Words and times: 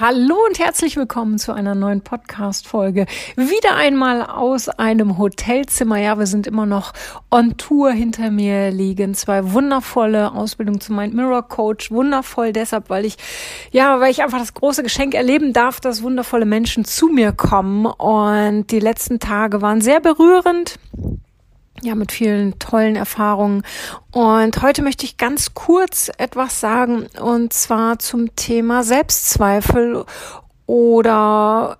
Hallo 0.00 0.34
und 0.48 0.58
herzlich 0.58 0.96
willkommen 0.96 1.38
zu 1.38 1.52
einer 1.52 1.76
neuen 1.76 2.00
Podcast-Folge. 2.00 3.06
Wieder 3.36 3.76
einmal 3.76 4.22
aus 4.22 4.68
einem 4.68 5.18
Hotelzimmer. 5.18 5.98
Ja, 5.98 6.18
wir 6.18 6.26
sind 6.26 6.48
immer 6.48 6.66
noch 6.66 6.92
on 7.30 7.56
Tour. 7.58 7.92
Hinter 7.92 8.32
mir 8.32 8.72
liegen 8.72 9.14
zwei 9.14 9.52
wundervolle 9.52 10.32
Ausbildungen 10.32 10.80
zum 10.80 10.96
Mind 10.96 11.14
Mirror 11.14 11.46
Coach. 11.46 11.92
Wundervoll 11.92 12.52
deshalb, 12.52 12.90
weil 12.90 13.04
ich, 13.04 13.18
ja, 13.70 14.00
weil 14.00 14.10
ich 14.10 14.24
einfach 14.24 14.40
das 14.40 14.54
große 14.54 14.82
Geschenk 14.82 15.14
erleben 15.14 15.52
darf, 15.52 15.78
dass 15.78 16.02
wundervolle 16.02 16.44
Menschen 16.44 16.84
zu 16.84 17.06
mir 17.06 17.30
kommen. 17.30 17.86
Und 17.86 18.72
die 18.72 18.80
letzten 18.80 19.20
Tage 19.20 19.62
waren 19.62 19.80
sehr 19.80 20.00
berührend 20.00 20.80
ja, 21.84 21.94
mit 21.94 22.12
vielen 22.12 22.58
tollen 22.58 22.96
Erfahrungen. 22.96 23.62
Und 24.10 24.62
heute 24.62 24.82
möchte 24.82 25.04
ich 25.04 25.18
ganz 25.18 25.54
kurz 25.54 26.10
etwas 26.16 26.58
sagen, 26.58 27.06
und 27.20 27.52
zwar 27.52 27.98
zum 27.98 28.34
Thema 28.36 28.82
Selbstzweifel 28.82 30.04
oder 30.66 31.78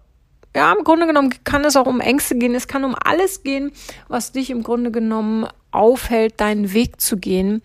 ja, 0.55 0.73
im 0.73 0.85
Grunde 0.85 1.07
genommen 1.07 1.35
kann 1.45 1.65
es 1.65 1.75
auch 1.75 1.87
um 1.87 2.01
Ängste 2.01 2.37
gehen. 2.37 2.55
Es 2.55 2.69
kann 2.69 2.85
um 2.85 2.95
alles 3.03 3.43
gehen, 3.43 3.73
was 4.09 4.33
dich 4.33 4.51
im 4.51 4.63
Grunde 4.63 4.91
genommen 4.91 5.49
aufhält, 5.71 6.41
deinen 6.41 6.73
Weg 6.75 7.01
zu 7.01 7.17
gehen. 7.17 7.63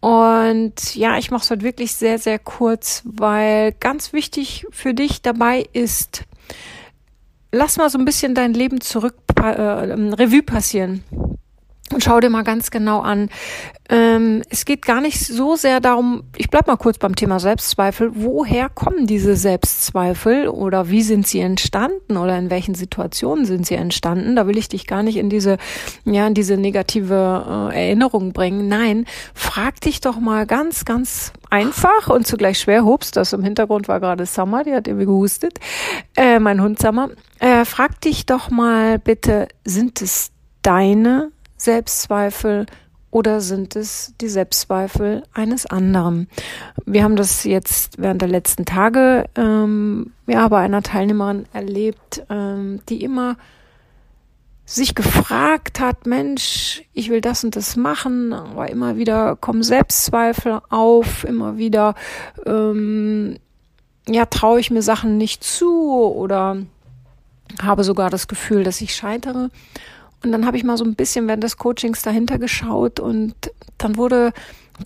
Und 0.00 0.94
ja, 0.94 1.16
ich 1.18 1.30
mache 1.30 1.44
es 1.44 1.50
heute 1.50 1.62
wirklich 1.62 1.94
sehr, 1.94 2.18
sehr 2.18 2.38
kurz, 2.38 3.02
weil 3.04 3.72
ganz 3.72 4.12
wichtig 4.12 4.66
für 4.70 4.92
dich 4.92 5.22
dabei 5.22 5.66
ist, 5.72 6.24
lass 7.52 7.78
mal 7.78 7.90
so 7.90 7.98
ein 7.98 8.04
bisschen 8.04 8.34
dein 8.34 8.54
Leben 8.54 8.80
zurück 8.80 9.14
äh, 9.40 9.50
Revue 9.50 10.42
passieren. 10.42 11.02
Und 11.92 12.02
schau 12.02 12.18
dir 12.18 12.30
mal 12.30 12.42
ganz 12.42 12.70
genau 12.70 13.00
an. 13.00 13.28
Ähm, 13.88 14.42
es 14.50 14.64
geht 14.64 14.84
gar 14.84 15.00
nicht 15.00 15.20
so 15.20 15.54
sehr 15.54 15.78
darum, 15.78 16.24
ich 16.36 16.50
bleib 16.50 16.66
mal 16.66 16.76
kurz 16.76 16.98
beim 16.98 17.14
Thema 17.14 17.38
Selbstzweifel. 17.38 18.10
Woher 18.14 18.68
kommen 18.68 19.06
diese 19.06 19.36
Selbstzweifel 19.36 20.48
oder 20.48 20.90
wie 20.90 21.02
sind 21.02 21.28
sie 21.28 21.38
entstanden 21.38 22.16
oder 22.16 22.36
in 22.36 22.50
welchen 22.50 22.74
Situationen 22.74 23.44
sind 23.44 23.66
sie 23.66 23.76
entstanden? 23.76 24.34
Da 24.34 24.48
will 24.48 24.58
ich 24.58 24.68
dich 24.68 24.88
gar 24.88 25.04
nicht 25.04 25.16
in 25.16 25.30
diese, 25.30 25.58
ja, 26.04 26.26
in 26.26 26.34
diese 26.34 26.56
negative 26.56 27.70
äh, 27.72 27.86
Erinnerung 27.86 28.32
bringen. 28.32 28.66
Nein, 28.66 29.06
frag 29.34 29.80
dich 29.80 30.00
doch 30.00 30.18
mal 30.18 30.46
ganz, 30.46 30.84
ganz 30.84 31.32
einfach 31.50 32.08
und 32.08 32.26
zugleich 32.26 32.58
schwer. 32.58 32.84
Hups, 32.84 33.12
das 33.12 33.32
im 33.32 33.44
Hintergrund 33.44 33.86
war 33.86 34.00
gerade 34.00 34.26
Summer, 34.26 34.64
die 34.64 34.72
hat 34.72 34.88
irgendwie 34.88 35.06
gehustet. 35.06 35.60
Äh, 36.16 36.40
mein 36.40 36.60
Hund 36.60 36.80
Summer. 36.80 37.10
Äh, 37.38 37.64
frag 37.64 38.00
dich 38.00 38.26
doch 38.26 38.50
mal 38.50 38.98
bitte, 38.98 39.46
sind 39.64 40.02
es 40.02 40.32
deine 40.62 41.30
Selbstzweifel 41.66 42.66
oder 43.10 43.40
sind 43.40 43.76
es 43.76 44.14
die 44.20 44.28
Selbstzweifel 44.28 45.24
eines 45.34 45.66
anderen? 45.66 46.28
Wir 46.84 47.02
haben 47.02 47.16
das 47.16 47.44
jetzt 47.44 48.00
während 48.00 48.22
der 48.22 48.28
letzten 48.28 48.64
Tage 48.64 49.26
ähm, 49.34 50.12
ja 50.26 50.46
bei 50.48 50.60
einer 50.60 50.82
Teilnehmerin 50.82 51.46
erlebt, 51.52 52.24
ähm, 52.30 52.80
die 52.88 53.02
immer 53.02 53.36
sich 54.64 54.94
gefragt 54.94 55.80
hat, 55.80 56.06
Mensch, 56.06 56.82
ich 56.92 57.10
will 57.10 57.20
das 57.20 57.42
und 57.42 57.56
das 57.56 57.76
machen, 57.76 58.32
aber 58.32 58.70
immer 58.70 58.96
wieder 58.96 59.36
kommen 59.36 59.62
Selbstzweifel 59.62 60.60
auf, 60.70 61.24
immer 61.24 61.56
wieder 61.56 61.94
ähm, 62.46 63.38
ja 64.08 64.26
traue 64.26 64.60
ich 64.60 64.70
mir 64.70 64.82
Sachen 64.82 65.18
nicht 65.18 65.42
zu 65.42 66.12
oder 66.14 66.58
habe 67.60 67.82
sogar 67.82 68.10
das 68.10 68.28
Gefühl, 68.28 68.62
dass 68.62 68.80
ich 68.80 68.94
scheitere. 68.94 69.50
Und 70.22 70.32
dann 70.32 70.46
habe 70.46 70.56
ich 70.56 70.64
mal 70.64 70.76
so 70.76 70.84
ein 70.84 70.94
bisschen 70.94 71.28
während 71.28 71.44
des 71.44 71.56
Coachings 71.56 72.02
dahinter 72.02 72.38
geschaut 72.38 73.00
und 73.00 73.34
dann 73.78 73.96
wurde 73.96 74.32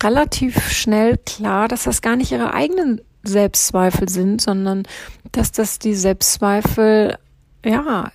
relativ 0.03 0.69
schnell 0.69 1.17
klar, 1.17 1.67
dass 1.67 1.83
das 1.83 2.01
gar 2.01 2.15
nicht 2.15 2.31
ihre 2.31 2.53
eigenen 2.53 3.01
Selbstzweifel 3.23 4.09
sind, 4.09 4.41
sondern 4.41 4.83
dass 5.31 5.51
das 5.51 5.79
die 5.79 5.95
Selbstzweifel, 5.95 7.17
ja, 7.65 8.11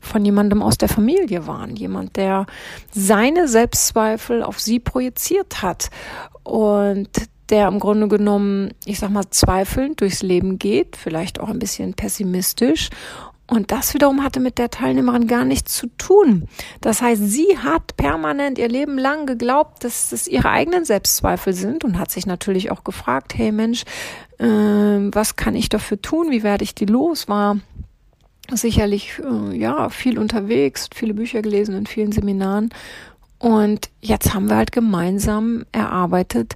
von 0.00 0.24
jemandem 0.24 0.62
aus 0.62 0.76
der 0.76 0.88
Familie 0.88 1.46
waren. 1.46 1.76
Jemand, 1.76 2.16
der 2.16 2.46
seine 2.92 3.48
Selbstzweifel 3.48 4.42
auf 4.42 4.60
sie 4.60 4.78
projiziert 4.78 5.62
hat 5.62 5.88
und 6.42 7.08
der 7.48 7.68
im 7.68 7.78
Grunde 7.78 8.08
genommen, 8.08 8.72
ich 8.84 8.98
sag 8.98 9.10
mal, 9.10 9.28
zweifelnd 9.30 10.00
durchs 10.00 10.22
Leben 10.22 10.58
geht, 10.58 10.96
vielleicht 10.96 11.40
auch 11.40 11.48
ein 11.48 11.58
bisschen 11.58 11.94
pessimistisch 11.94 12.90
und 13.46 13.70
das 13.72 13.92
wiederum 13.92 14.24
hatte 14.24 14.40
mit 14.40 14.56
der 14.56 14.70
Teilnehmerin 14.70 15.26
gar 15.26 15.44
nichts 15.44 15.74
zu 15.74 15.88
tun. 15.98 16.48
Das 16.80 17.02
heißt, 17.02 17.22
sie 17.22 17.58
hat 17.58 17.96
permanent 17.96 18.58
ihr 18.58 18.68
Leben 18.68 18.96
lang 18.96 19.26
geglaubt, 19.26 19.84
dass 19.84 20.12
es 20.12 20.26
ihre 20.26 20.48
eigenen 20.48 20.86
Selbstzweifel 20.86 21.52
sind 21.52 21.84
und 21.84 21.98
hat 21.98 22.10
sich 22.10 22.24
natürlich 22.24 22.70
auch 22.70 22.84
gefragt, 22.84 23.34
hey 23.36 23.52
Mensch, 23.52 23.84
äh, 24.38 24.46
was 24.46 25.36
kann 25.36 25.54
ich 25.54 25.68
dafür 25.68 26.00
tun? 26.00 26.30
Wie 26.30 26.42
werde 26.42 26.64
ich 26.64 26.74
die 26.74 26.86
los? 26.86 27.28
War 27.28 27.58
sicherlich 28.50 29.20
äh, 29.20 29.56
ja 29.56 29.90
viel 29.90 30.18
unterwegs, 30.18 30.88
viele 30.94 31.12
Bücher 31.12 31.42
gelesen 31.42 31.74
in 31.74 31.86
vielen 31.86 32.12
Seminaren. 32.12 32.70
Und 33.38 33.90
jetzt 34.00 34.32
haben 34.32 34.48
wir 34.48 34.56
halt 34.56 34.72
gemeinsam 34.72 35.66
erarbeitet, 35.70 36.54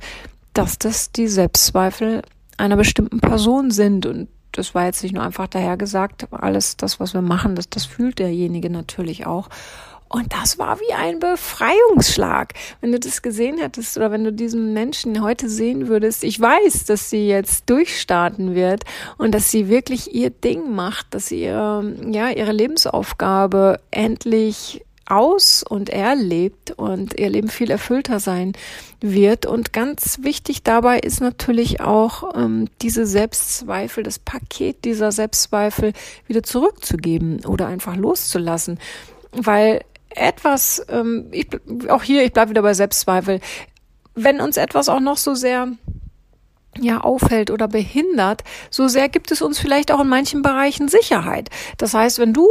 dass 0.55 0.79
das 0.79 1.13
die 1.13 1.29
Selbstzweifel 1.29 2.23
einer 2.57 2.77
bestimmten 2.77 3.21
Person 3.21 3.71
sind 3.71 4.07
und 4.07 4.29
das 4.53 4.75
war 4.75 4.87
jetzt 4.87 5.03
nicht 5.03 5.15
nur 5.15 5.23
einfach 5.23 5.47
dahergesagt, 5.47 6.33
alles 6.33 6.77
das, 6.77 7.01
was 7.01 7.15
wir 7.15 7.23
machen, 7.23 7.55
das, 7.55 7.69
das 7.69 7.85
fühlt 7.85 8.19
derjenige 8.19 8.71
natürlich 8.71 9.27
auch. 9.27 9.49
Und 10.09 10.33
das 10.33 10.59
war 10.59 10.81
wie 10.81 10.95
ein 10.95 11.19
Befreiungsschlag. 11.19 12.55
Wenn 12.81 12.93
du 12.93 12.99
das 12.99 13.21
gesehen 13.21 13.59
hättest 13.59 13.97
oder 13.99 14.11
wenn 14.11 14.25
du 14.25 14.33
diesen 14.33 14.73
Menschen 14.73 15.23
heute 15.23 15.51
sehen 15.51 15.89
würdest, 15.89 16.25
ich 16.25 16.41
weiß, 16.41 16.87
dass 16.87 17.11
sie 17.11 17.29
jetzt 17.29 17.69
durchstarten 17.69 18.55
wird 18.55 18.85
und 19.19 19.35
dass 19.35 19.51
sie 19.51 19.69
wirklich 19.69 20.15
ihr 20.15 20.31
Ding 20.31 20.75
macht, 20.75 21.13
dass 21.13 21.27
sie 21.27 21.43
ihre, 21.43 21.95
ja, 22.11 22.31
ihre 22.31 22.53
Lebensaufgabe 22.53 23.81
endlich 23.91 24.83
aus 25.11 25.63
und 25.63 25.89
erlebt 25.89 26.73
und 26.73 27.19
ihr 27.19 27.31
Leben 27.31 27.49
viel 27.49 27.71
erfüllter 27.71 28.21
sein 28.21 28.53
wird. 29.01 29.47
Und 29.47 29.73
ganz 29.73 30.19
wichtig 30.23 30.63
dabei 30.63 30.99
ist 30.99 31.21
natürlich 31.21 31.81
auch 31.81 32.35
ähm, 32.37 32.69
diese 32.83 33.07
Selbstzweifel, 33.07 34.03
das 34.03 34.19
Paket 34.19 34.85
dieser 34.85 35.13
Selbstzweifel 35.13 35.93
wieder 36.27 36.43
zurückzugeben 36.43 37.45
oder 37.47 37.67
einfach 37.67 37.97
loszulassen. 37.97 38.79
Weil 39.33 39.83
etwas, 40.11 40.85
ähm, 40.89 41.29
ich, 41.33 41.49
auch 41.89 42.03
hier, 42.03 42.25
ich 42.25 42.33
bleibe 42.33 42.51
wieder 42.51 42.63
bei 42.63 42.75
Selbstzweifel, 42.75 43.41
wenn 44.15 44.41
uns 44.41 44.57
etwas 44.57 44.89
auch 44.89 45.01
noch 45.01 45.17
so 45.17 45.35
sehr 45.35 45.69
ja 46.81 47.01
aufhält 47.01 47.51
oder 47.51 47.67
behindert, 47.67 48.45
so 48.71 48.89
sehr 48.89 49.09
gibt 49.09 49.31
es 49.31 49.43
uns 49.43 49.59
vielleicht 49.59 49.91
auch 49.91 50.01
in 50.01 50.09
manchen 50.09 50.43
Bereichen 50.43 50.89
Sicherheit. 50.89 51.51
Das 51.77 51.95
heißt, 51.95 52.19
wenn 52.19 52.33
du 52.33 52.47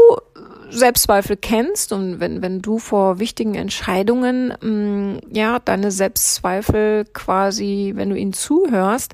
Selbstzweifel 0.70 1.38
kennst 1.38 1.94
und 1.94 2.20
wenn, 2.20 2.42
wenn 2.42 2.62
du 2.62 2.80
vor 2.80 3.20
wichtigen 3.20 3.56
Entscheidungen, 3.56 4.54
mh, 4.62 4.68
mm, 4.68 5.20
ja, 5.32 5.60
deine 5.60 5.92
Selbstzweifel 5.92 7.06
quasi, 7.14 7.94
wenn 7.96 8.10
du 8.10 8.18
ihnen 8.18 8.34
zuhörst, 8.34 9.14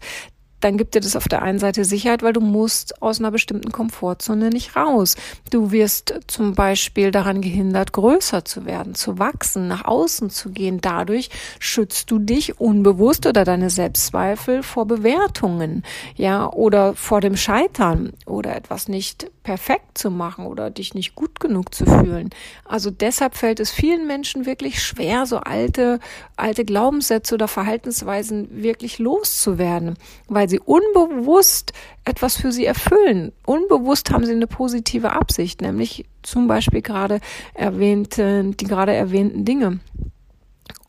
dann 0.63 0.77
gibt 0.77 0.95
dir 0.95 1.01
das 1.01 1.15
auf 1.15 1.27
der 1.27 1.41
einen 1.41 1.59
Seite 1.59 1.83
Sicherheit, 1.83 2.23
weil 2.23 2.33
du 2.33 2.39
musst 2.39 3.01
aus 3.01 3.19
einer 3.19 3.31
bestimmten 3.31 3.71
Komfortzone 3.71 4.49
nicht 4.49 4.75
raus. 4.75 5.15
Du 5.51 5.71
wirst 5.71 6.13
zum 6.27 6.53
Beispiel 6.53 7.11
daran 7.11 7.41
gehindert, 7.41 7.91
größer 7.91 8.45
zu 8.45 8.65
werden, 8.65 8.95
zu 8.95 9.19
wachsen, 9.19 9.67
nach 9.67 9.85
außen 9.85 10.29
zu 10.29 10.51
gehen. 10.51 10.79
Dadurch 10.81 11.29
schützt 11.59 12.11
du 12.11 12.19
dich 12.19 12.59
unbewusst 12.59 13.25
oder 13.25 13.43
deine 13.43 13.69
Selbstzweifel 13.69 14.63
vor 14.63 14.85
Bewertungen, 14.85 15.83
ja, 16.15 16.49
oder 16.49 16.95
vor 16.95 17.19
dem 17.19 17.35
Scheitern 17.35 18.13
oder 18.25 18.55
etwas 18.55 18.87
nicht 18.87 19.29
perfekt 19.43 19.97
zu 19.97 20.09
machen 20.09 20.45
oder 20.45 20.69
dich 20.69 20.93
nicht 20.93 21.15
gut 21.15 21.39
genug 21.39 21.75
zu 21.75 21.85
fühlen. 21.85 22.29
Also 22.63 22.89
deshalb 22.89 23.35
fällt 23.35 23.59
es 23.59 23.71
vielen 23.71 24.07
Menschen 24.07 24.45
wirklich 24.45 24.81
schwer, 24.81 25.25
so 25.25 25.37
alte, 25.37 25.99
alte 26.37 26.65
Glaubenssätze 26.65 27.35
oder 27.35 27.47
Verhaltensweisen 27.47 28.63
wirklich 28.63 28.99
loszuwerden, 28.99 29.97
weil 30.27 30.52
sie 30.53 30.59
unbewusst 30.59 31.73
etwas 32.05 32.37
für 32.37 32.51
sie 32.51 32.65
erfüllen. 32.65 33.31
Unbewusst 33.45 34.11
haben 34.11 34.25
sie 34.25 34.33
eine 34.33 34.47
positive 34.47 35.11
Absicht, 35.11 35.61
nämlich 35.61 36.05
zum 36.21 36.47
Beispiel 36.47 36.81
gerade 36.81 37.19
erwähnte, 37.55 38.43
die 38.43 38.65
gerade 38.65 38.93
erwähnten 38.93 39.45
Dinge. 39.45 39.79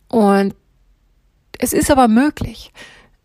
Und 0.08 0.54
es 1.58 1.72
ist 1.72 1.90
aber 1.90 2.08
möglich. 2.08 2.72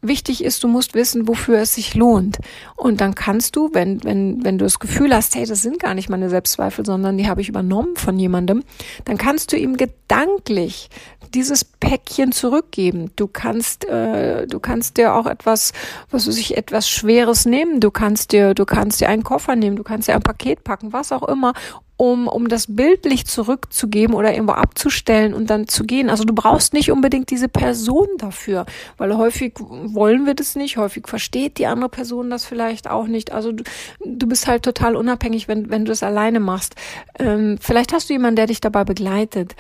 Wichtig 0.01 0.43
ist, 0.43 0.63
du 0.63 0.67
musst 0.67 0.93
wissen, 0.93 1.27
wofür 1.27 1.59
es 1.59 1.75
sich 1.75 1.95
lohnt. 1.95 2.37
Und 2.75 3.01
dann 3.01 3.15
kannst 3.15 3.55
du, 3.55 3.69
wenn, 3.73 4.03
wenn, 4.03 4.43
wenn 4.43 4.57
du 4.57 4.65
das 4.65 4.79
Gefühl 4.79 5.13
hast, 5.13 5.35
hey, 5.35 5.45
das 5.45 5.61
sind 5.61 5.79
gar 5.79 5.93
nicht 5.93 6.09
meine 6.09 6.29
Selbstzweifel, 6.29 6.85
sondern 6.85 7.17
die 7.17 7.27
habe 7.27 7.41
ich 7.41 7.49
übernommen 7.49 7.95
von 7.95 8.17
jemandem, 8.17 8.63
dann 9.05 9.17
kannst 9.17 9.51
du 9.51 9.57
ihm 9.57 9.77
gedanklich 9.77 10.89
dieses 11.33 11.63
Päckchen 11.65 12.31
zurückgeben. 12.31 13.11
Du 13.15 13.27
kannst, 13.27 13.85
äh, 13.85 14.47
du 14.47 14.59
kannst 14.59 14.97
dir 14.97 15.13
auch 15.13 15.25
etwas, 15.25 15.73
was 16.09 16.27
weiß 16.27 16.37
ich, 16.37 16.57
etwas 16.57 16.89
Schweres 16.89 17.45
nehmen. 17.45 17.79
Du 17.79 17.91
kannst 17.91 18.31
dir, 18.31 18.53
du 18.53 18.65
kannst 18.65 19.01
dir 19.01 19.09
einen 19.09 19.23
Koffer 19.23 19.55
nehmen, 19.55 19.75
du 19.75 19.83
kannst 19.83 20.07
dir 20.07 20.15
ein 20.15 20.21
Paket 20.21 20.63
packen, 20.63 20.93
was 20.93 21.11
auch 21.11 21.27
immer, 21.27 21.53
um, 21.99 22.29
um 22.29 22.47
das 22.47 22.73
bildlich 22.73 23.25
zurückzugeben 23.27 24.15
oder 24.15 24.31
irgendwo 24.31 24.53
abzustellen 24.53 25.33
und 25.33 25.49
dann 25.49 25.67
zu 25.67 25.83
gehen. 25.83 26.09
Also 26.09 26.23
du 26.23 26.33
brauchst 26.33 26.71
nicht 26.71 26.91
unbedingt 26.91 27.29
diese 27.29 27.49
Person 27.49 28.07
dafür, 28.17 28.65
weil 28.97 29.17
häufig 29.17 29.55
wollen 29.59 30.25
wir 30.25 30.33
das 30.33 30.55
nicht, 30.55 30.77
häufig 30.77 31.09
versteht 31.09 31.57
die 31.57 31.67
andere 31.67 31.89
Person 31.89 32.29
das 32.29 32.45
vielleicht 32.45 32.89
auch 32.89 33.07
nicht. 33.07 33.33
Also 33.33 33.51
du, 33.51 33.65
du 34.05 34.27
bist 34.27 34.47
halt 34.47 34.63
total 34.63 34.95
unabhängig, 34.95 35.49
wenn, 35.49 35.69
wenn 35.69 35.83
du 35.83 35.91
es 35.91 36.01
alleine 36.01 36.39
machst. 36.39 36.75
Ähm, 37.19 37.57
vielleicht 37.59 37.91
hast 37.91 38.07
du 38.07 38.13
jemanden, 38.13 38.37
der 38.37 38.47
dich 38.47 38.61
dabei 38.61 38.85
begleitet 38.85 39.55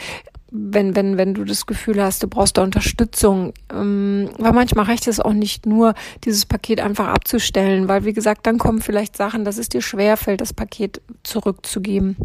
wenn, 0.51 0.95
wenn, 0.95 1.17
wenn 1.17 1.33
du 1.33 1.43
das 1.43 1.65
Gefühl 1.65 2.01
hast, 2.01 2.23
du 2.23 2.27
brauchst 2.27 2.57
da 2.57 2.63
Unterstützung. 2.63 3.53
Ähm, 3.73 4.29
weil 4.37 4.53
manchmal 4.53 4.85
reicht 4.85 5.07
es 5.07 5.19
auch 5.19 5.33
nicht 5.33 5.65
nur, 5.65 5.93
dieses 6.25 6.45
Paket 6.45 6.81
einfach 6.81 7.07
abzustellen, 7.07 7.87
weil 7.87 8.05
wie 8.05 8.13
gesagt, 8.13 8.47
dann 8.47 8.57
kommen 8.57 8.81
vielleicht 8.81 9.17
Sachen, 9.17 9.45
dass 9.45 9.57
es 9.57 9.69
dir 9.69 9.81
schwerfällt, 9.81 10.41
das 10.41 10.53
Paket 10.53 11.01
zurückzugeben 11.23 12.15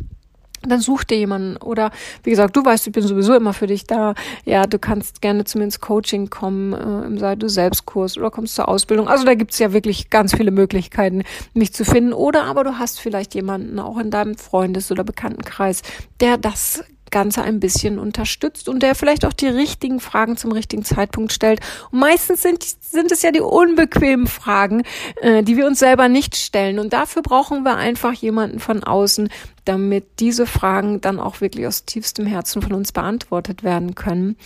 dann 0.68 0.80
such 0.80 1.04
dir 1.04 1.18
jemanden 1.18 1.56
oder 1.58 1.90
wie 2.22 2.30
gesagt, 2.30 2.56
du 2.56 2.64
weißt, 2.64 2.86
ich 2.86 2.92
bin 2.92 3.02
sowieso 3.02 3.34
immer 3.34 3.52
für 3.52 3.66
dich 3.66 3.84
da. 3.84 4.14
Ja, 4.44 4.66
du 4.66 4.78
kannst 4.78 5.20
gerne 5.20 5.44
zu 5.44 5.58
mir 5.58 5.64
ins 5.64 5.80
Coaching 5.80 6.30
kommen, 6.30 6.72
äh, 6.72 7.06
im 7.06 7.18
Sei 7.18 7.36
du 7.36 7.48
Selbstkurs 7.48 8.16
oder 8.16 8.30
kommst 8.30 8.54
zur 8.54 8.68
Ausbildung. 8.68 9.08
Also 9.08 9.24
da 9.24 9.34
gibt's 9.34 9.58
ja 9.58 9.72
wirklich 9.72 10.10
ganz 10.10 10.34
viele 10.34 10.50
Möglichkeiten, 10.50 11.22
mich 11.52 11.72
zu 11.72 11.84
finden. 11.84 12.12
Oder 12.12 12.44
aber 12.44 12.64
du 12.64 12.78
hast 12.78 13.00
vielleicht 13.00 13.34
jemanden 13.34 13.78
auch 13.78 13.98
in 13.98 14.10
deinem 14.10 14.36
Freundes- 14.36 14.90
oder 14.90 15.04
Bekanntenkreis, 15.04 15.82
der 16.20 16.38
das 16.38 16.84
Ganze 17.14 17.42
ein 17.42 17.60
bisschen 17.60 18.00
unterstützt 18.00 18.68
und 18.68 18.82
der 18.82 18.96
vielleicht 18.96 19.24
auch 19.24 19.32
die 19.32 19.46
richtigen 19.46 20.00
Fragen 20.00 20.36
zum 20.36 20.50
richtigen 20.50 20.84
Zeitpunkt 20.84 21.32
stellt. 21.32 21.60
Und 21.92 22.00
meistens 22.00 22.42
sind, 22.42 22.62
sind 22.62 23.12
es 23.12 23.22
ja 23.22 23.30
die 23.30 23.40
unbequemen 23.40 24.26
Fragen, 24.26 24.82
äh, 25.22 25.44
die 25.44 25.56
wir 25.56 25.66
uns 25.66 25.78
selber 25.78 26.08
nicht 26.08 26.34
stellen. 26.34 26.80
Und 26.80 26.92
dafür 26.92 27.22
brauchen 27.22 27.62
wir 27.62 27.76
einfach 27.76 28.12
jemanden 28.14 28.58
von 28.58 28.82
außen, 28.82 29.28
damit 29.64 30.18
diese 30.18 30.44
Fragen 30.44 31.00
dann 31.00 31.20
auch 31.20 31.40
wirklich 31.40 31.68
aus 31.68 31.84
tiefstem 31.84 32.26
Herzen 32.26 32.60
von 32.62 32.72
uns 32.72 32.90
beantwortet 32.90 33.62
werden 33.62 33.94
können. 33.94 34.36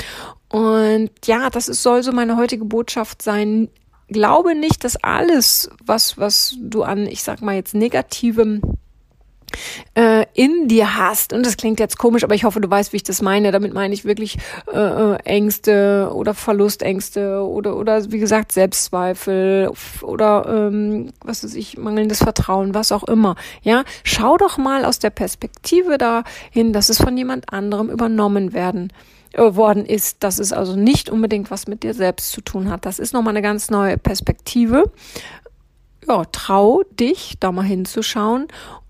Und 0.50 1.10
ja, 1.24 1.48
das 1.48 1.68
ist, 1.68 1.82
soll 1.82 2.02
so 2.02 2.12
meine 2.12 2.36
heutige 2.36 2.66
Botschaft 2.66 3.22
sein. 3.22 3.70
Glaube 4.08 4.54
nicht, 4.54 4.84
dass 4.84 5.02
alles, 5.02 5.70
was, 5.84 6.18
was 6.18 6.54
du 6.60 6.82
an, 6.82 7.06
ich 7.06 7.22
sag 7.22 7.40
mal 7.40 7.54
jetzt 7.54 7.74
negativem 7.74 8.60
äh, 9.94 10.24
in 10.34 10.68
dir 10.68 10.96
hast, 10.96 11.32
und 11.32 11.44
das 11.44 11.56
klingt 11.56 11.80
jetzt 11.80 11.98
komisch, 11.98 12.24
aber 12.24 12.34
ich 12.34 12.44
hoffe, 12.44 12.60
du 12.60 12.70
weißt, 12.70 12.92
wie 12.92 12.96
ich 12.96 13.02
das 13.02 13.22
meine. 13.22 13.52
Damit 13.52 13.74
meine 13.74 13.94
ich 13.94 14.04
wirklich 14.04 14.38
äh, 14.72 14.78
äh, 14.78 15.16
Ängste 15.24 16.10
oder 16.14 16.34
Verlustängste 16.34 17.42
oder 17.42 17.76
oder 17.76 18.10
wie 18.10 18.18
gesagt 18.18 18.52
Selbstzweifel 18.52 19.70
oder 20.02 20.46
ähm, 20.48 21.10
was 21.24 21.44
weiß 21.44 21.54
ich, 21.54 21.78
mangelndes 21.78 22.18
Vertrauen, 22.18 22.74
was 22.74 22.92
auch 22.92 23.04
immer. 23.04 23.36
Ja, 23.62 23.84
schau 24.04 24.36
doch 24.36 24.58
mal 24.58 24.84
aus 24.84 24.98
der 24.98 25.10
Perspektive 25.10 25.98
dahin, 25.98 26.72
dass 26.72 26.88
es 26.88 26.98
von 26.98 27.16
jemand 27.16 27.52
anderem 27.52 27.90
übernommen 27.90 28.52
werden 28.52 28.92
äh, 29.32 29.54
worden 29.54 29.84
ist, 29.84 30.22
dass 30.24 30.38
es 30.38 30.52
also 30.52 30.76
nicht 30.76 31.10
unbedingt 31.10 31.50
was 31.50 31.66
mit 31.66 31.82
dir 31.82 31.94
selbst 31.94 32.32
zu 32.32 32.40
tun 32.40 32.70
hat. 32.70 32.86
Das 32.86 32.98
ist 32.98 33.12
nochmal 33.12 33.32
eine 33.32 33.42
ganz 33.42 33.70
neue 33.70 33.98
Perspektive. 33.98 34.90
Ja, 36.06 36.24
trau 36.32 36.82
dich, 36.98 37.34
da 37.38 37.52
mal 37.52 37.62
hinzuschauen 37.62 38.48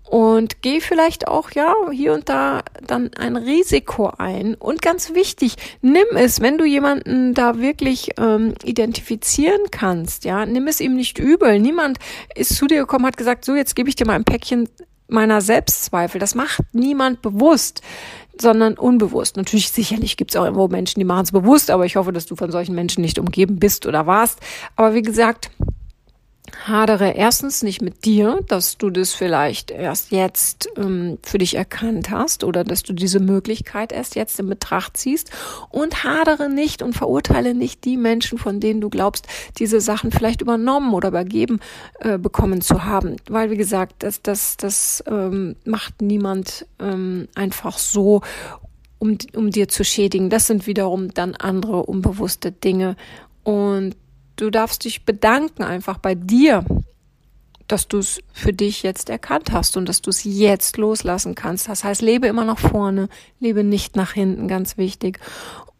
und 0.09 0.63
geh 0.63 0.81
vielleicht 0.81 1.27
auch 1.27 1.51
ja 1.51 1.73
hier 1.91 2.13
und 2.13 2.29
da 2.29 2.61
dann 2.85 3.11
ein 3.13 3.35
Risiko 3.35 4.11
ein 4.17 4.55
und 4.55 4.81
ganz 4.81 5.13
wichtig 5.13 5.55
nimm 5.81 6.07
es 6.15 6.41
wenn 6.41 6.57
du 6.57 6.65
jemanden 6.65 7.35
da 7.35 7.59
wirklich 7.59 8.11
ähm, 8.17 8.55
identifizieren 8.63 9.61
kannst 9.69 10.25
ja 10.25 10.47
nimm 10.47 10.67
es 10.67 10.81
ihm 10.81 10.95
nicht 10.95 11.19
übel 11.19 11.59
niemand 11.59 11.99
ist 12.35 12.55
zu 12.55 12.65
dir 12.65 12.79
gekommen 12.79 13.05
hat 13.05 13.17
gesagt 13.17 13.45
so 13.45 13.55
jetzt 13.55 13.75
gebe 13.75 13.87
ich 13.89 13.95
dir 13.95 14.07
mal 14.07 14.15
ein 14.15 14.23
Päckchen 14.23 14.67
meiner 15.07 15.41
Selbstzweifel 15.41 16.19
das 16.19 16.33
macht 16.33 16.61
niemand 16.73 17.21
bewusst 17.21 17.81
sondern 18.41 18.75
unbewusst. 18.75 19.35
Natürlich, 19.35 19.69
sicherlich 19.69 20.15
gibt 20.15 20.31
es 20.31 20.37
auch 20.37 20.45
irgendwo 20.45 20.69
Menschen, 20.69 20.99
die 20.99 21.05
machen 21.05 21.23
es 21.23 21.33
bewusst, 21.33 21.69
aber 21.69 21.85
ich 21.85 21.97
hoffe, 21.97 22.13
dass 22.13 22.25
du 22.25 22.37
von 22.37 22.51
solchen 22.51 22.73
Menschen 22.73 23.01
nicht 23.01 23.19
umgeben 23.19 23.59
bist 23.59 23.85
oder 23.85 24.07
warst. 24.07 24.39
Aber 24.77 24.93
wie 24.93 25.01
gesagt, 25.01 25.51
hadere 26.65 27.11
erstens 27.11 27.63
nicht 27.63 27.81
mit 27.81 28.05
dir, 28.05 28.41
dass 28.47 28.77
du 28.77 28.89
das 28.89 29.13
vielleicht 29.13 29.71
erst 29.71 30.11
jetzt 30.11 30.69
ähm, 30.77 31.17
für 31.23 31.37
dich 31.37 31.55
erkannt 31.55 32.09
hast 32.09 32.43
oder 32.43 32.63
dass 32.63 32.83
du 32.83 32.93
diese 32.93 33.19
Möglichkeit 33.19 33.91
erst 33.91 34.15
jetzt 34.15 34.39
in 34.39 34.49
Betracht 34.49 34.97
ziehst. 34.97 35.31
Und 35.69 36.03
hadere 36.03 36.49
nicht 36.49 36.81
und 36.81 36.93
verurteile 36.93 37.53
nicht 37.53 37.85
die 37.85 37.97
Menschen, 37.97 38.37
von 38.37 38.59
denen 38.59 38.81
du 38.81 38.89
glaubst, 38.89 39.27
diese 39.57 39.81
Sachen 39.81 40.11
vielleicht 40.11 40.41
übernommen 40.41 40.93
oder 40.93 41.09
übergeben 41.09 41.59
äh, 41.99 42.17
bekommen 42.17 42.61
zu 42.61 42.85
haben, 42.85 43.15
weil 43.29 43.49
wie 43.51 43.57
gesagt, 43.57 44.03
das 44.03 44.21
das 44.21 44.57
das 44.57 45.03
ähm, 45.07 45.55
macht 45.65 46.01
niemand 46.01 46.65
ähm, 46.79 47.27
einfach 47.35 47.77
so 47.77 48.21
um, 48.99 49.17
um 49.35 49.49
dir 49.49 49.67
zu 49.67 49.83
schädigen. 49.83 50.29
Das 50.29 50.47
sind 50.47 50.67
wiederum 50.67 51.13
dann 51.13 51.35
andere 51.35 51.83
unbewusste 51.83 52.51
Dinge. 52.51 52.95
Und 53.43 53.95
Du 54.39 54.49
darfst 54.49 54.85
dich 54.85 55.03
bedanken 55.03 55.63
einfach 55.63 55.97
bei 55.97 56.15
dir, 56.15 56.63
dass 57.67 57.89
du 57.89 57.97
es 57.97 58.21
für 58.31 58.53
dich 58.53 58.83
jetzt 58.83 59.09
erkannt 59.09 59.51
hast 59.51 59.75
und 59.75 59.89
dass 59.89 60.01
du 60.01 60.11
es 60.11 60.23
jetzt 60.23 60.77
loslassen 60.77 61.35
kannst. 61.35 61.67
Das 61.67 61.83
heißt, 61.83 62.01
lebe 62.01 62.27
immer 62.27 62.45
nach 62.45 62.57
vorne, 62.57 63.09
lebe 63.41 63.65
nicht 63.65 63.97
nach 63.97 64.13
hinten, 64.13 64.47
ganz 64.47 64.77
wichtig. 64.77 65.19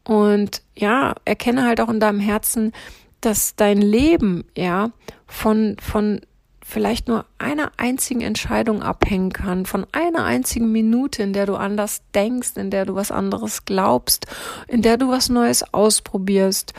Und 0.04 0.62
ja, 0.76 1.16
erkenne 1.24 1.66
halt 1.66 1.80
auch 1.80 1.88
in 1.88 2.02
deinem 2.02 2.20
Herzen, 2.20 2.74
dass 3.22 3.56
dein 3.56 3.82
Leben, 3.82 4.44
ja, 4.58 4.92
von, 5.26 5.78
von 5.82 6.20
vielleicht 6.62 7.08
nur 7.08 7.26
einer 7.38 7.72
einzigen 7.78 8.20
Entscheidung 8.20 8.84
abhängen 8.84 9.32
kann, 9.32 9.66
von 9.66 9.88
einer 9.94 10.26
einzigen 10.26 10.70
Minute, 10.74 11.24
in 11.24 11.32
der 11.32 11.46
du 11.46 11.56
anders 11.56 12.02
denkst, 12.14 12.58
in 12.58 12.72
der 12.72 12.86
du 12.86 12.96
was 12.96 13.10
anderes 13.10 13.64
glaubst, 13.64 14.28
in 14.68 14.82
der 14.82 14.98
du 14.98 15.08
was 15.08 15.30
Neues 15.30 15.74
ausprobierst. 15.74 16.74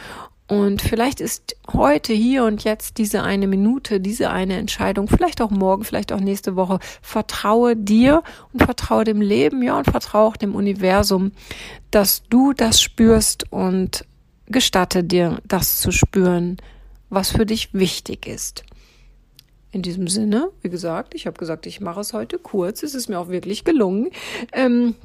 Und 0.50 0.82
vielleicht 0.82 1.20
ist 1.20 1.54
heute, 1.72 2.12
hier 2.12 2.42
und 2.42 2.64
jetzt 2.64 2.98
diese 2.98 3.22
eine 3.22 3.46
Minute, 3.46 4.00
diese 4.00 4.30
eine 4.30 4.56
Entscheidung, 4.56 5.06
vielleicht 5.06 5.40
auch 5.40 5.52
morgen, 5.52 5.84
vielleicht 5.84 6.10
auch 6.10 6.18
nächste 6.18 6.56
Woche. 6.56 6.80
Vertraue 7.02 7.76
dir 7.76 8.24
und 8.52 8.64
vertraue 8.64 9.04
dem 9.04 9.20
Leben, 9.20 9.62
ja, 9.62 9.78
und 9.78 9.84
vertraue 9.84 10.26
auch 10.26 10.36
dem 10.36 10.56
Universum, 10.56 11.30
dass 11.92 12.24
du 12.30 12.52
das 12.52 12.82
spürst 12.82 13.44
und 13.52 14.04
gestatte 14.46 15.04
dir, 15.04 15.38
das 15.44 15.80
zu 15.80 15.92
spüren, 15.92 16.56
was 17.10 17.30
für 17.30 17.46
dich 17.46 17.72
wichtig 17.72 18.26
ist. 18.26 18.64
In 19.70 19.82
diesem 19.82 20.08
Sinne, 20.08 20.48
wie 20.62 20.68
gesagt, 20.68 21.14
ich 21.14 21.28
habe 21.28 21.38
gesagt, 21.38 21.64
ich 21.66 21.80
mache 21.80 22.00
es 22.00 22.12
heute 22.12 22.38
kurz. 22.38 22.82
Es 22.82 22.96
ist 22.96 23.08
mir 23.08 23.20
auch 23.20 23.28
wirklich 23.28 23.62
gelungen. 23.62 24.10
Ähm, 24.52 24.96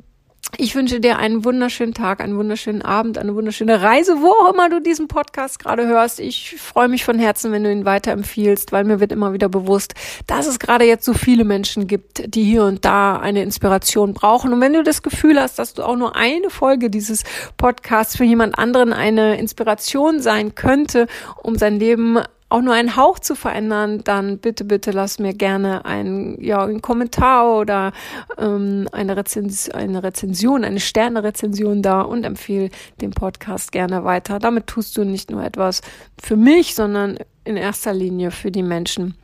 ich 0.58 0.76
wünsche 0.76 1.00
dir 1.00 1.18
einen 1.18 1.44
wunderschönen 1.46 1.94
Tag, 1.94 2.22
einen 2.22 2.38
wunderschönen 2.38 2.82
Abend, 2.82 3.18
eine 3.18 3.36
wunderschöne 3.36 3.82
Reise, 3.82 4.22
wo 4.22 4.30
auch 4.30 4.54
immer 4.54 4.70
du 4.70 4.82
diesen 4.82 5.08
Podcast 5.08 5.60
gerade 5.60 5.88
hörst. 5.88 6.20
Ich 6.20 6.56
freue 6.60 6.88
mich 6.88 7.04
von 7.04 7.20
Herzen, 7.20 7.52
wenn 7.52 7.64
du 7.64 7.72
ihn 7.72 7.86
weiterempfiehlst, 7.86 8.72
weil 8.72 8.84
mir 8.84 9.00
wird 9.00 9.12
immer 9.12 9.34
wieder 9.34 9.50
bewusst, 9.50 9.94
dass 10.28 10.48
es 10.48 10.60
gerade 10.60 10.86
jetzt 10.86 11.06
so 11.06 11.14
viele 11.14 11.44
Menschen 11.44 11.88
gibt, 11.88 12.34
die 12.34 12.44
hier 12.44 12.64
und 12.64 12.86
da 12.86 13.18
eine 13.18 13.44
Inspiration 13.44 14.14
brauchen. 14.14 14.54
Und 14.54 14.62
wenn 14.62 14.74
du 14.74 14.84
das 14.84 15.02
Gefühl 15.04 15.40
hast, 15.40 15.60
dass 15.60 15.74
du 15.74 15.84
auch 15.84 15.96
nur 15.96 16.16
eine 16.16 16.50
Folge 16.50 16.90
dieses 16.90 17.24
Podcasts 17.58 18.18
für 18.18 18.26
jemand 18.26 18.58
anderen 18.58 18.94
eine 18.94 19.38
Inspiration 19.38 20.22
sein 20.22 20.56
könnte, 20.56 21.08
um 21.42 21.56
sein 21.58 21.80
Leben 21.80 22.20
auch 22.50 22.62
nur 22.62 22.74
einen 22.74 22.96
Hauch 22.96 23.20
zu 23.20 23.36
verändern, 23.36 24.02
dann 24.04 24.38
bitte, 24.38 24.66
bitte 24.66 24.92
lass 24.92 25.18
mir 25.18 25.34
gerne 25.34 25.84
einen, 25.86 26.42
ja, 26.44 26.64
einen 26.64 26.82
Kommentar 26.82 27.58
oder 27.58 27.92
ähm, 28.38 28.88
eine, 28.92 29.18
Rezens 29.18 29.70
eine 29.70 30.04
Rezension, 30.04 30.64
eine 30.64 30.80
Sterne-Rezension 30.80 31.82
da 31.82 32.02
und 32.02 32.24
empfehle 32.24 32.70
den 33.02 33.12
Podcast 33.12 33.72
gerne 33.72 34.04
weiter. 34.04 34.40
Damit 34.40 34.68
tust 34.68 34.96
du 34.98 35.04
nicht 35.04 35.32
nur 35.32 35.44
etwas 35.44 35.82
für 36.22 36.36
mich, 36.36 36.76
sondern 36.76 37.18
in 37.44 37.58
erster 37.58 37.94
Linie 37.94 38.32
für 38.32 38.52
die 38.52 38.64
Menschen, 38.64 39.16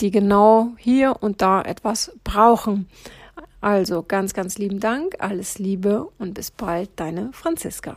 die 0.00 0.10
genau 0.10 0.72
hier 0.76 1.16
und 1.20 1.42
da 1.42 1.62
etwas 1.62 2.12
brauchen. 2.24 2.88
Also 3.60 4.02
ganz, 4.02 4.34
ganz 4.34 4.58
lieben 4.58 4.80
Dank, 4.80 5.16
alles 5.20 5.58
Liebe 5.58 6.08
und 6.18 6.34
bis 6.34 6.50
bald, 6.50 6.90
deine 6.96 7.32
Franziska. 7.32 7.96